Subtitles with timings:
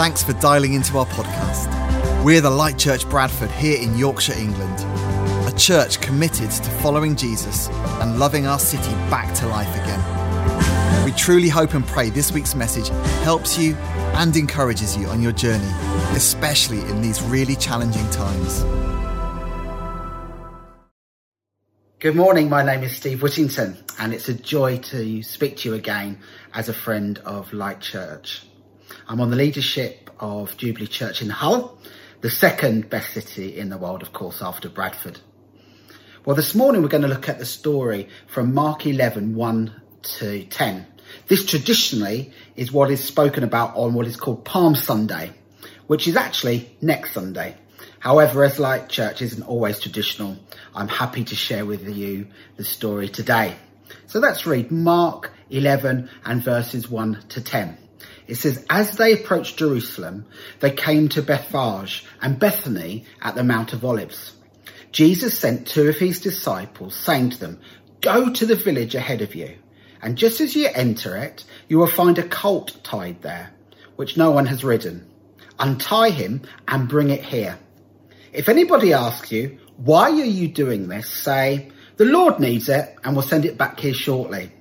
[0.00, 2.24] Thanks for dialing into our podcast.
[2.24, 4.80] We're the Light Church Bradford here in Yorkshire, England,
[5.46, 7.68] a church committed to following Jesus
[8.00, 11.04] and loving our city back to life again.
[11.04, 12.88] We truly hope and pray this week's message
[13.24, 13.74] helps you
[14.14, 15.70] and encourages you on your journey,
[16.16, 18.62] especially in these really challenging times.
[21.98, 25.74] Good morning, my name is Steve Whittington, and it's a joy to speak to you
[25.74, 26.20] again
[26.54, 28.46] as a friend of Light Church.
[29.08, 31.78] I'm on the leadership of Jubilee Church in Hull,
[32.20, 35.18] the second best city in the world, of course, after Bradford.
[36.24, 40.44] Well, this morning we're going to look at the story from Mark 11, 1 to
[40.44, 40.86] 10.
[41.28, 45.32] This traditionally is what is spoken about on what is called Palm Sunday,
[45.86, 47.56] which is actually next Sunday.
[47.98, 50.36] However, as Light Church isn't always traditional,
[50.74, 53.56] I'm happy to share with you the story today.
[54.06, 57.76] So let's read Mark 11 and verses 1 to 10.
[58.30, 60.24] It says, As they approached Jerusalem,
[60.60, 64.36] they came to Bethphage and Bethany at the Mount of Olives.
[64.92, 67.60] Jesus sent two of his disciples, saying to them,
[68.00, 69.56] Go to the village ahead of you,
[70.00, 73.50] and just as you enter it, you will find a colt tied there,
[73.96, 75.10] which no one has ridden.
[75.58, 77.58] Untie him and bring it here.
[78.32, 81.10] If anybody asks you, why are you doing this?
[81.10, 84.52] Say, the Lord needs it and will send it back here shortly.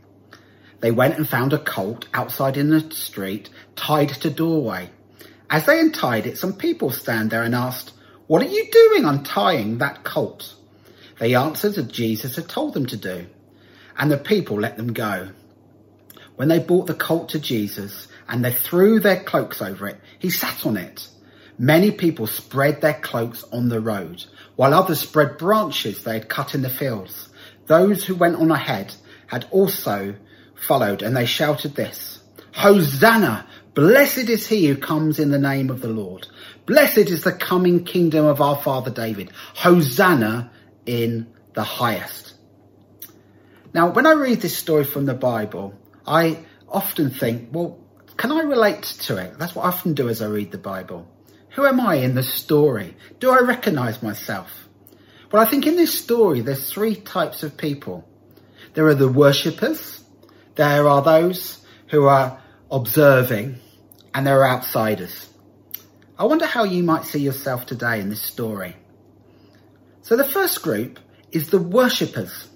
[0.79, 4.89] They went and found a colt outside in the street, tied to doorway.
[5.49, 7.93] As they untied it, some people stand there and asked,
[8.27, 10.53] what are you doing untying that colt?
[11.19, 13.25] They answered as Jesus had told them to do,
[13.97, 15.29] and the people let them go.
[16.35, 20.29] When they brought the colt to Jesus and they threw their cloaks over it, he
[20.29, 21.07] sat on it.
[21.57, 24.23] Many people spread their cloaks on the road,
[24.55, 27.27] while others spread branches they had cut in the fields.
[27.65, 28.95] Those who went on ahead
[29.27, 30.15] had also
[30.61, 32.21] followed, and they shouted this,
[32.53, 33.47] Hosanna!
[33.73, 36.27] Blessed is he who comes in the name of the Lord.
[36.65, 39.31] Blessed is the coming kingdom of our father David.
[39.55, 40.51] Hosanna
[40.85, 42.33] in the highest.
[43.73, 47.79] Now, when I read this story from the Bible, I often think, well,
[48.17, 49.37] can I relate to it?
[49.37, 51.07] That's what I often do as I read the Bible.
[51.51, 52.95] Who am I in the story?
[53.19, 54.67] Do I recognize myself?
[55.31, 58.07] Well, I think in this story, there's three types of people.
[58.73, 59.98] There are the worshippers,
[60.59, 62.37] there are those who are
[62.69, 63.57] observing,
[64.13, 65.29] and there are outsiders.
[66.17, 68.75] I wonder how you might see yourself today in this story.
[70.01, 70.99] So the first group
[71.31, 72.49] is the worshippers.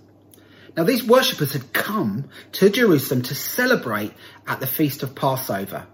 [0.75, 4.11] Now these worshippers had come to Jerusalem to celebrate
[4.45, 5.87] at the Feast of Passover.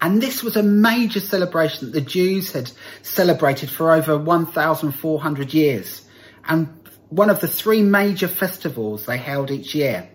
[0.00, 2.70] And this was a major celebration that the Jews had
[3.02, 6.06] celebrated for over 1,400 years.
[6.46, 6.68] And
[7.08, 10.10] one of the three major festivals they held each year.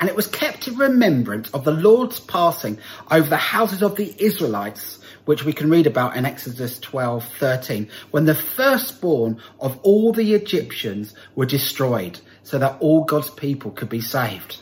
[0.00, 2.78] And it was kept in remembrance of the Lord's passing
[3.10, 7.90] over the houses of the Israelites, which we can read about in Exodus 12, 13,
[8.10, 13.90] when the firstborn of all the Egyptians were destroyed so that all God's people could
[13.90, 14.58] be saved.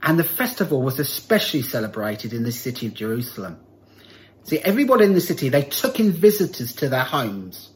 [0.00, 3.58] And the festival was especially celebrated in the city of Jerusalem.
[4.44, 7.70] See, everybody in the city, they took in visitors to their homes.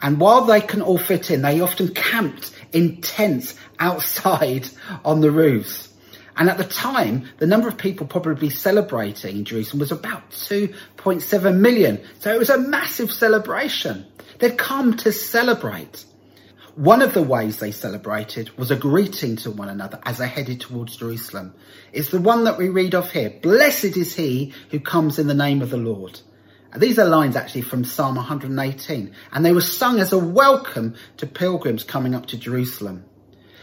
[0.00, 4.66] And while they can all fit in, they often camped in tents outside
[5.04, 5.93] on the roofs.
[6.36, 11.56] And at the time, the number of people probably celebrating in Jerusalem was about 2.7
[11.58, 12.00] million.
[12.20, 14.06] So it was a massive celebration.
[14.38, 16.04] They'd come to celebrate.
[16.74, 20.60] One of the ways they celebrated was a greeting to one another as they headed
[20.60, 21.54] towards Jerusalem.
[21.92, 23.30] It's the one that we read of here.
[23.30, 26.20] Blessed is he who comes in the name of the Lord.
[26.76, 31.28] These are lines actually from Psalm 118 and they were sung as a welcome to
[31.28, 33.04] pilgrims coming up to Jerusalem.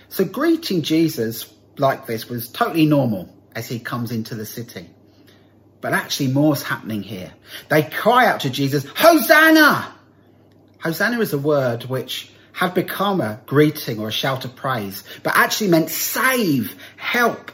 [0.07, 4.89] So greeting Jesus like this was totally normal as he comes into the city.
[5.81, 7.33] But actually more's happening here.
[7.69, 9.93] They cry out to Jesus, Hosanna!
[10.79, 15.35] Hosanna is a word which had become a greeting or a shout of praise, but
[15.35, 17.51] actually meant save, help.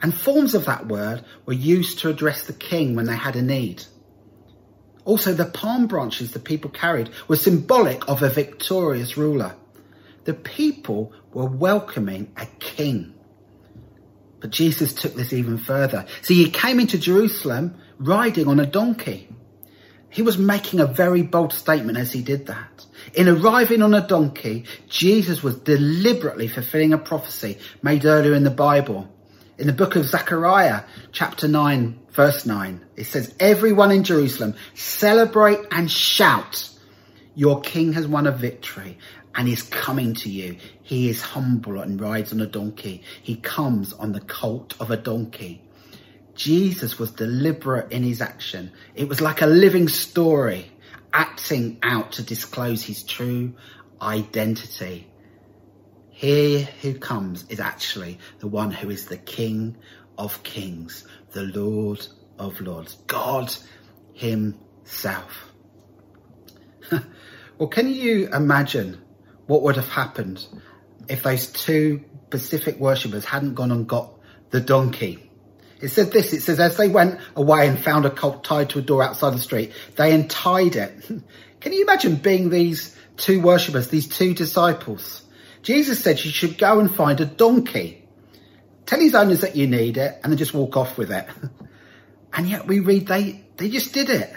[0.00, 3.42] And forms of that word were used to address the king when they had a
[3.42, 3.84] need.
[5.04, 9.54] Also, the palm branches the people carried were symbolic of a victorious ruler.
[10.24, 13.14] The people were welcoming a king.
[14.42, 16.04] But Jesus took this even further.
[16.20, 19.28] See, he came into Jerusalem riding on a donkey.
[20.10, 22.84] He was making a very bold statement as he did that.
[23.14, 28.50] In arriving on a donkey, Jesus was deliberately fulfilling a prophecy made earlier in the
[28.50, 29.08] Bible.
[29.58, 35.60] In the book of Zechariah, chapter 9, verse 9, it says, Everyone in Jerusalem celebrate
[35.70, 36.68] and shout.
[37.36, 38.98] Your king has won a victory
[39.34, 40.56] and is coming to you.
[40.82, 43.02] He is humble and rides on a donkey.
[43.22, 45.62] He comes on the colt of a donkey.
[46.34, 48.72] Jesus was deliberate in his action.
[48.94, 50.70] It was like a living story,
[51.12, 53.54] acting out to disclose his true
[54.00, 55.06] identity.
[56.10, 59.76] He who comes is actually the one who is the King
[60.16, 62.06] of Kings, the Lord
[62.38, 63.54] of Lords, God
[64.12, 65.52] himself.
[67.58, 69.00] well, can you imagine
[69.52, 70.46] what would have happened
[71.08, 74.14] if those two Pacific worshippers hadn't gone and got
[74.48, 75.28] the donkey?
[75.78, 78.78] It said this, it says, as they went away and found a colt tied to
[78.78, 81.04] a door outside the street, they untied it.
[81.60, 85.22] Can you imagine being these two worshippers, these two disciples?
[85.60, 88.08] Jesus said you should go and find a donkey.
[88.86, 91.26] Tell his owners that you need it and then just walk off with it.
[92.34, 94.32] And yet we read they, they just did it.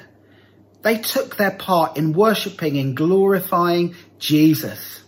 [0.81, 5.04] They took their part in worshipping and glorifying Jesus.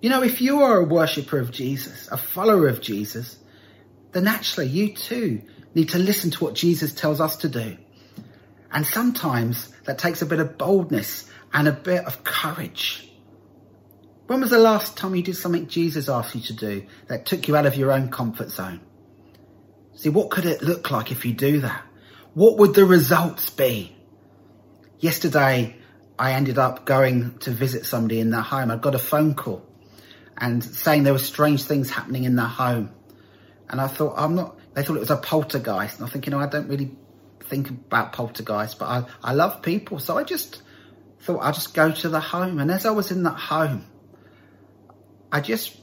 [0.00, 3.36] You know, if you are a worshipper of Jesus, a follower of Jesus,
[4.12, 5.42] then actually you too
[5.74, 7.76] need to listen to what Jesus tells us to do.
[8.72, 13.10] And sometimes that takes a bit of boldness and a bit of courage.
[14.26, 17.46] When was the last time you did something Jesus asked you to do that took
[17.46, 18.80] you out of your own comfort zone?
[19.96, 21.84] See, what could it look like if you do that?
[22.32, 23.94] What would the results be?
[24.98, 25.76] Yesterday,
[26.18, 28.70] I ended up going to visit somebody in their home.
[28.70, 29.69] I got a phone call
[30.40, 32.90] and saying there were strange things happening in their home.
[33.68, 35.96] And I thought, I'm not, they thought it was a poltergeist.
[35.96, 36.96] And I'm thinking, oh, I don't really
[37.40, 39.98] think about poltergeist, but I, I love people.
[39.98, 40.62] So I just
[41.20, 42.58] thought I'd just go to the home.
[42.58, 43.84] And as I was in that home,
[45.30, 45.76] I just,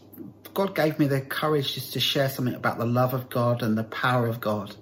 [0.54, 3.78] God gave me the courage just to share something about the love of God and
[3.78, 4.76] the power of God.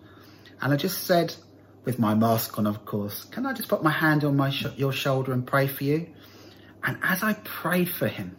[0.61, 1.35] And I just said,
[1.83, 4.65] with my mask on, of course, can I just put my hand on my sh-
[4.77, 6.07] your shoulder and pray for you?
[6.81, 8.37] And as I prayed for him,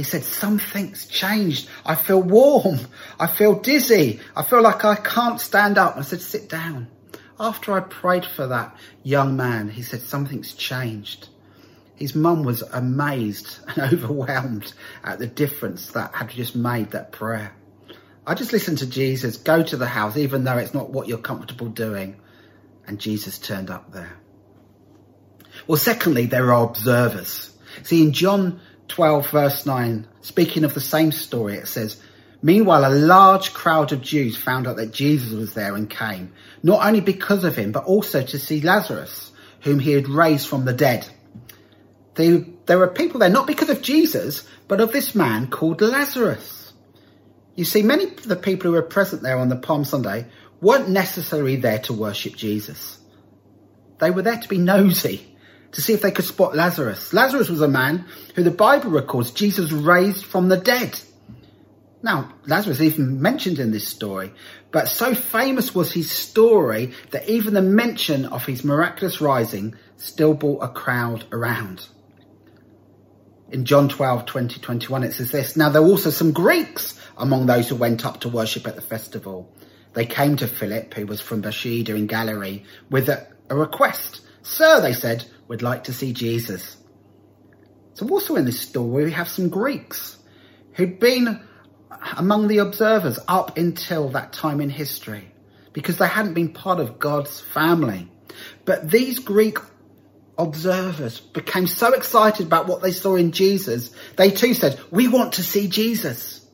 [0.00, 1.68] he said, something's changed.
[1.84, 2.78] I feel warm.
[3.18, 4.20] I feel dizzy.
[4.34, 5.98] I feel like I can't stand up.
[5.98, 6.88] I said, sit down.
[7.38, 11.28] After I prayed for that young man, he said, something's changed.
[11.96, 14.72] His mum was amazed and overwhelmed
[15.04, 17.54] at the difference that had just made that prayer.
[18.26, 21.18] I just listened to Jesus go to the house, even though it's not what you're
[21.18, 22.18] comfortable doing.
[22.86, 24.16] And Jesus turned up there.
[25.66, 27.54] Well, secondly, there are observers.
[27.82, 32.00] See, in John 12 verse 9, speaking of the same story, it says,
[32.42, 36.32] Meanwhile, a large crowd of Jews found out that Jesus was there and came,
[36.62, 40.64] not only because of him, but also to see Lazarus, whom he had raised from
[40.64, 41.06] the dead.
[42.14, 46.72] They, there were people there not because of Jesus, but of this man called Lazarus.
[47.54, 50.26] You see, many of the people who were present there on the Palm Sunday
[50.60, 52.98] weren't necessarily there to worship Jesus.
[53.98, 55.29] They were there to be nosy
[55.72, 57.12] to see if they could spot Lazarus.
[57.12, 60.98] Lazarus was a man who the Bible records Jesus raised from the dead.
[62.02, 64.32] Now, Lazarus is even mentioned in this story,
[64.70, 70.32] but so famous was his story that even the mention of his miraculous rising still
[70.32, 71.86] brought a crowd around.
[73.50, 77.46] In John 12, 20, 21, it says this, Now there were also some Greeks among
[77.46, 79.52] those who went up to worship at the festival.
[79.92, 84.22] They came to Philip, who was from Bethsaida in Galilee, with a, a request.
[84.42, 86.76] Sir, they said, we'd like to see Jesus.
[87.94, 90.16] So also in this story, we have some Greeks
[90.72, 91.40] who'd been
[92.16, 95.30] among the observers up until that time in history
[95.72, 98.10] because they hadn't been part of God's family.
[98.64, 99.58] But these Greek
[100.38, 105.34] observers became so excited about what they saw in Jesus, they too said, we want
[105.34, 106.46] to see Jesus.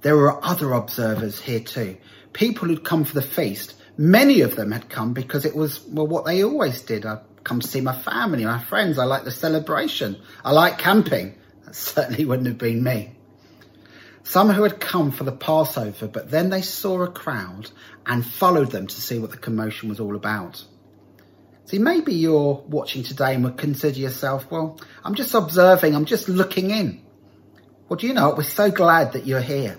[0.00, 1.96] There were other observers here too,
[2.32, 3.74] people who'd come for the feast.
[3.96, 7.04] Many of them had come because it was, well, what they always did.
[7.04, 8.98] I come to see my family, my friends.
[8.98, 10.20] I like the celebration.
[10.44, 11.34] I like camping.
[11.64, 13.12] That certainly wouldn't have been me.
[14.24, 17.70] Some who had come for the Passover, but then they saw a crowd
[18.06, 20.64] and followed them to see what the commotion was all about.
[21.64, 26.28] See, maybe you're watching today and would consider yourself, well, I'm just observing, I'm just
[26.28, 27.02] looking in.
[27.88, 29.76] Well, do you know, we're so glad that you're here.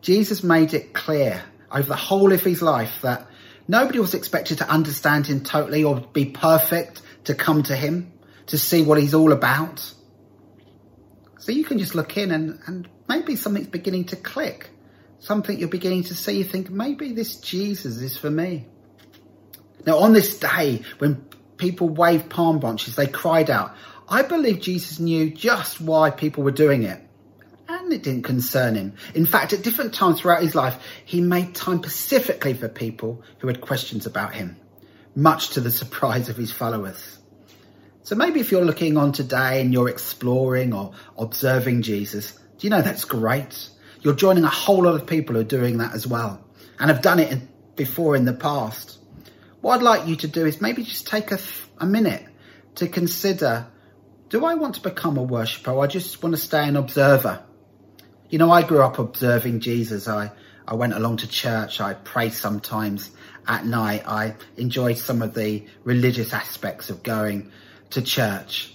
[0.00, 3.26] Jesus made it clear over the whole of his life that
[3.70, 8.12] Nobody was expected to understand him totally or be perfect to come to him,
[8.46, 9.78] to see what he's all about.
[11.38, 14.70] So you can just look in and, and maybe something's beginning to click.
[15.20, 18.66] Something you're beginning to see, you think, maybe this Jesus is for me.
[19.86, 21.24] Now on this day, when
[21.56, 23.76] people waved palm branches, they cried out,
[24.08, 27.00] I believe Jesus knew just why people were doing it
[27.70, 28.94] and it didn't concern him.
[29.14, 33.48] In fact, at different times throughout his life, he made time specifically for people who
[33.48, 34.56] had questions about him,
[35.14, 37.18] much to the surprise of his followers.
[38.02, 42.70] So maybe if you're looking on today and you're exploring or observing Jesus, do you
[42.70, 43.68] know that's great?
[44.00, 46.44] You're joining a whole lot of people who are doing that as well
[46.78, 47.40] and have done it
[47.76, 48.98] before in the past.
[49.60, 51.38] What I'd like you to do is maybe just take a,
[51.78, 52.24] a minute
[52.76, 53.66] to consider,
[54.30, 57.44] do I want to become a worshipper or I just want to stay an observer?
[58.30, 60.06] You know, I grew up observing Jesus.
[60.06, 60.30] I,
[60.66, 61.80] I went along to church.
[61.80, 63.10] I prayed sometimes
[63.48, 64.04] at night.
[64.06, 67.50] I enjoyed some of the religious aspects of going
[67.90, 68.72] to church.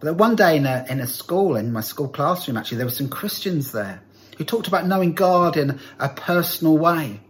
[0.00, 2.92] But one day in a, in a school, in my school classroom, actually, there were
[2.92, 4.02] some Christians there
[4.38, 7.20] who talked about knowing God in a personal way.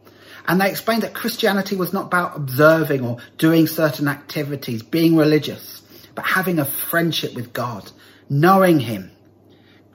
[0.48, 5.82] And they explained that Christianity was not about observing or doing certain activities, being religious,
[6.14, 7.92] but having a friendship with God,
[8.30, 9.10] knowing Him.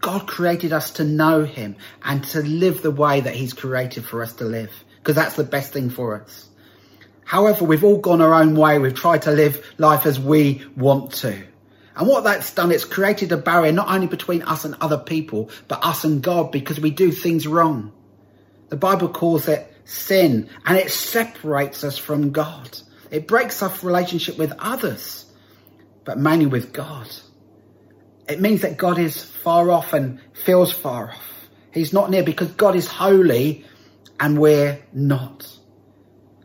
[0.01, 4.21] God created us to know Him and to live the way that He's created for
[4.23, 6.47] us to live, because that's the best thing for us.
[7.25, 8.79] However, we've all gone our own way.
[8.79, 11.43] We've tried to live life as we want to.
[11.95, 15.51] And what that's done, it's created a barrier not only between us and other people,
[15.67, 17.91] but us and God because we do things wrong.
[18.69, 22.79] The Bible calls it sin and it separates us from God.
[23.11, 25.25] It breaks off relationship with others,
[26.05, 27.07] but mainly with God.
[28.29, 31.49] It means that God is far off and feels far off.
[31.71, 33.65] He's not near because God is holy
[34.19, 35.51] and we're not.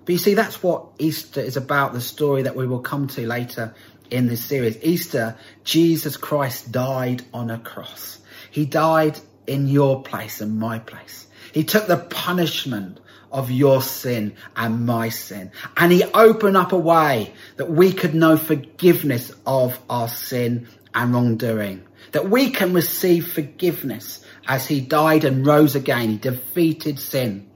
[0.05, 3.27] But you see, that's what Easter is about, the story that we will come to
[3.27, 3.75] later
[4.11, 4.83] in this series.
[4.83, 8.19] Easter, Jesus Christ died on a cross.
[8.51, 11.27] He died in your place and my place.
[11.53, 13.01] He took the punishment
[13.33, 15.51] of your sin and my sin.
[15.77, 21.13] And he opened up a way that we could know forgiveness of our sin and
[21.13, 21.85] wrongdoing.
[22.13, 26.11] That we can receive forgiveness as he died and rose again.
[26.11, 27.51] He defeated sin.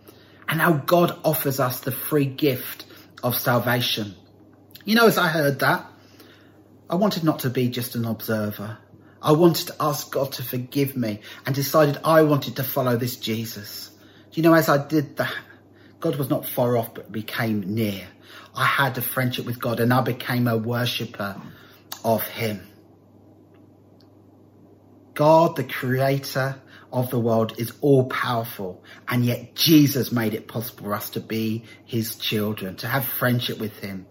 [0.49, 2.87] And now God offers us the free gift
[3.23, 4.15] of salvation.
[4.85, 5.87] You know, as I heard that,
[6.91, 8.79] I wanted not to be just an observer.
[9.21, 13.17] I wanted to ask God to forgive me and decided I wanted to follow this
[13.17, 13.91] Jesus.
[14.33, 15.35] You know, as I did that,
[16.01, 18.07] God was not far off, but became near.
[18.55, 21.37] I had a friendship with God and I became a worshipper
[22.05, 22.67] of him.
[25.19, 28.85] God, the creator of the world is all powerful.
[29.09, 33.59] And yet Jesus made it possible for us to be his children, to have friendship
[33.59, 34.07] with him.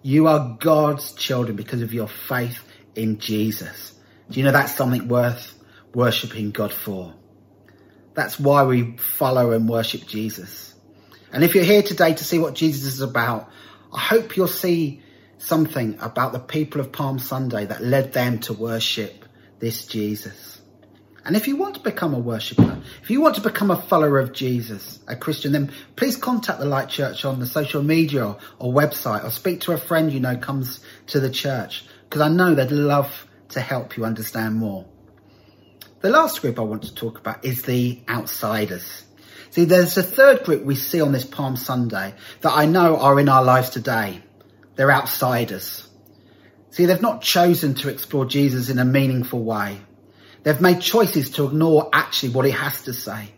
[0.00, 2.58] You are God's children because of your faith
[2.94, 4.00] in Jesus.
[4.30, 5.52] Do you know that's something worth
[5.92, 7.12] worshipping God for?
[8.14, 10.74] That's why we follow and worship Jesus.
[11.34, 13.50] And if you're here today to see what Jesus is about,
[13.92, 15.02] I hope you'll see
[15.36, 19.25] something about the people of Palm Sunday that led them to worship
[19.58, 20.60] this Jesus.
[21.24, 24.20] And if you want to become a worshipper, if you want to become a follower
[24.20, 28.38] of Jesus, a Christian, then please contact the Light Church on the social media or,
[28.60, 32.28] or website or speak to a friend you know comes to the church because I
[32.28, 34.86] know they'd love to help you understand more.
[36.00, 39.04] The last group I want to talk about is the outsiders.
[39.50, 43.18] See, there's a third group we see on this Palm Sunday that I know are
[43.18, 44.22] in our lives today.
[44.76, 45.85] They're outsiders.
[46.76, 49.80] See, they've not chosen to explore Jesus in a meaningful way.
[50.42, 53.30] They've made choices to ignore actually what he has to say.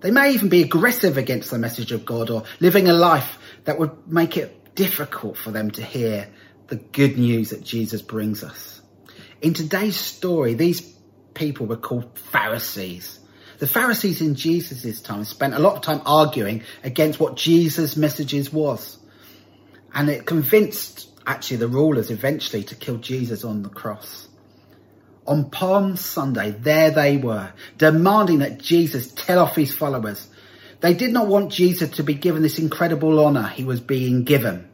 [0.00, 3.78] They may even be aggressive against the message of God or living a life that
[3.78, 6.26] would make it difficult for them to hear
[6.66, 8.82] the good news that Jesus brings us.
[9.40, 10.80] In today's story, these
[11.34, 13.20] people were called Pharisees.
[13.60, 18.52] The Pharisees in Jesus' time spent a lot of time arguing against what Jesus' messages
[18.52, 18.98] was.
[19.94, 24.28] And it convinced actually the rulers eventually to kill Jesus on the cross.
[25.26, 30.28] On Palm Sunday, there they were, demanding that Jesus tell off his followers.
[30.80, 34.68] They did not want Jesus to be given this incredible honour he was being given.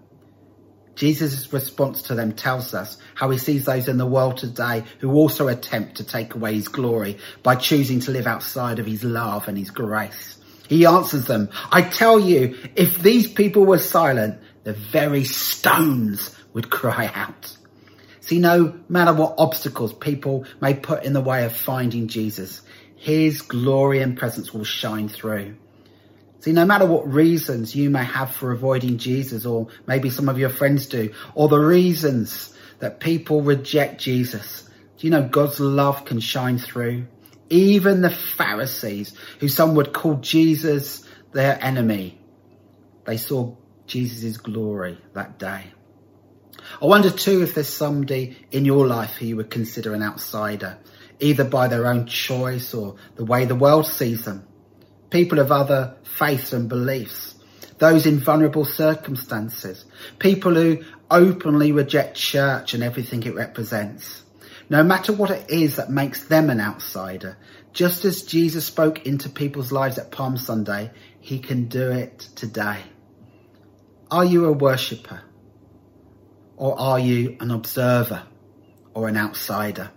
[0.95, 5.15] Jesus' response to them tells us how he sees those in the world today who
[5.15, 9.49] also attempt to take away his glory by choosing to live outside of his love
[9.49, 10.37] and his grace.
[10.69, 16.71] He answers them, I tell you, if these people were silent, the very stones would
[16.71, 17.57] cry out.
[18.21, 22.63] See, no matter what obstacles people may put in the way of finding Jesus,
[22.97, 25.57] his glory and presence will shine through.
[26.39, 30.39] See, no matter what reasons you may have for avoiding Jesus, or maybe some of
[30.39, 36.05] your friends do, or the reasons that people reject Jesus, do you know God's love
[36.05, 37.07] can shine through?
[37.51, 42.19] Even the Pharisees, who some would call Jesus their enemy,
[43.05, 43.55] they saw
[43.87, 45.65] Jesus' glory that day.
[46.81, 50.79] I wonder too if there's somebody in your life who you would consider an outsider,
[51.21, 54.47] either by their own choice or the way the world sees them
[55.13, 57.35] people of other faiths and beliefs,
[57.79, 59.85] those in vulnerable circumstances,
[60.19, 64.23] people who openly reject church and everything it represents.
[64.71, 67.37] No matter what it is that makes them an outsider,
[67.75, 72.81] just as Jesus spoke into people's lives at Palm Sunday, he can do it today.
[74.13, 75.23] Are you a worshipper?
[76.59, 78.25] Or are you an observer
[78.93, 79.91] or an outsider?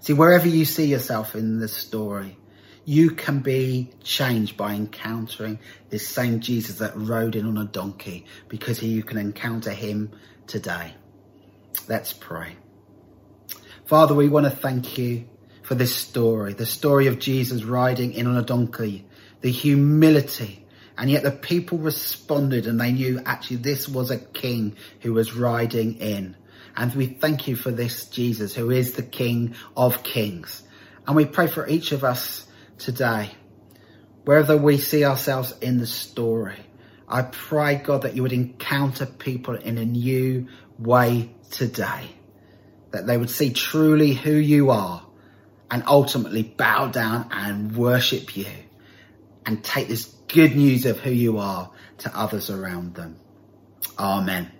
[0.00, 2.38] See, wherever you see yourself in this story,
[2.86, 5.58] you can be changed by encountering
[5.90, 10.12] this same Jesus that rode in on a donkey because you can encounter him
[10.46, 10.94] today.
[11.86, 12.56] Let's pray.
[13.84, 15.28] Father, we want to thank you
[15.62, 19.06] for this story, the story of Jesus riding in on a donkey,
[19.42, 20.63] the humility,
[20.96, 25.34] and yet the people responded and they knew actually this was a king who was
[25.34, 26.36] riding in.
[26.76, 30.62] And we thank you for this Jesus who is the King of Kings.
[31.06, 32.46] And we pray for each of us
[32.78, 33.30] today,
[34.24, 36.58] wherever we see ourselves in the story.
[37.06, 40.48] I pray, God, that you would encounter people in a new
[40.78, 42.10] way today,
[42.90, 45.04] that they would see truly who you are
[45.70, 48.46] and ultimately bow down and worship you
[49.44, 53.16] and take this good news of who you are to others around them.
[53.98, 54.50] Amen.